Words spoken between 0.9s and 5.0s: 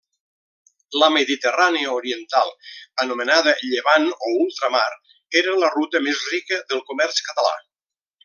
La Mediterrània oriental, anomenada Llevant o ultramar,